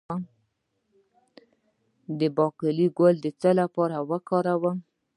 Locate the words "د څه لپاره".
3.21-3.95